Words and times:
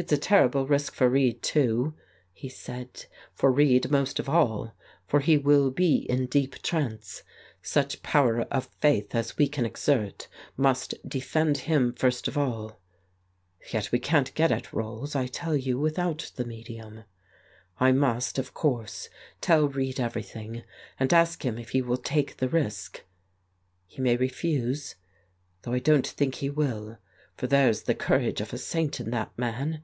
"It's 0.00 0.12
a 0.12 0.16
terrible 0.16 0.64
risk 0.64 0.94
for 0.94 1.08
Reid, 1.08 1.42
too," 1.42 1.94
he 2.32 2.48
said, 2.48 3.06
"for 3.34 3.50
Reid 3.50 3.90
most 3.90 4.20
of 4.20 4.28
all, 4.28 4.70
for 5.08 5.18
he 5.18 5.36
will 5.36 5.72
be 5.72 6.08
in 6.08 6.26
deep 6.26 6.62
trance; 6.62 7.24
such 7.62 8.00
power 8.04 8.42
of 8.42 8.66
faith 8.80 9.12
as 9.16 9.36
we 9.36 9.48
can 9.48 9.66
exert 9.66 10.28
must 10.56 10.94
defend 11.04 11.58
him 11.58 11.92
first 11.92 12.28
of 12.28 12.38
all.... 12.38 12.78
Yet, 13.72 13.90
we 13.90 13.98
can't 13.98 14.32
get 14.34 14.52
at 14.52 14.72
Rolls, 14.72 15.16
I 15.16 15.26
tell 15.26 15.56
you, 15.56 15.80
without 15.80 16.30
the 16.36 16.44
medium.... 16.44 17.02
I 17.80 17.90
must, 17.90 18.38
of 18.38 18.54
course, 18.54 19.08
tell 19.40 19.66
Reid 19.66 19.98
everything, 19.98 20.62
and 21.00 21.12
ask 21.12 21.44
him 21.44 21.58
if 21.58 21.70
he 21.70 21.82
will 21.82 21.96
take 21.96 22.36
the 22.36 22.48
risk.... 22.48 23.02
He 23.84 24.00
may 24.00 24.14
refuse, 24.16 24.94
though 25.62 25.72
I 25.72 25.80
don't 25.80 26.06
think 26.06 26.36
he 26.36 26.50
will, 26.50 26.98
for 27.36 27.46
there's 27.46 27.82
the 27.84 27.94
courage 27.94 28.40
of 28.40 28.52
a 28.52 28.58
saint 28.58 28.98
in 28.98 29.10
that 29.10 29.30
man. 29.38 29.80